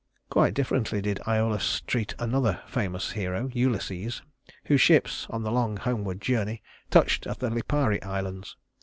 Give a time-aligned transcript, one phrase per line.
[0.31, 4.23] Quite differently did Æolus treat another famous hero, Ulysses,
[4.65, 8.57] whose ships, on the long homeward journey, touched at the Lipari Islands.